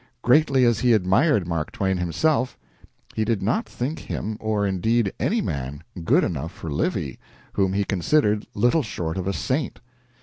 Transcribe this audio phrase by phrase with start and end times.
[0.23, 2.57] Greatly as he admired Mark Twain himself,
[3.13, 7.19] he did not think him, or, indeed, any man, good enough for "Livy,"
[7.53, 9.79] whom he considered little short of a saint.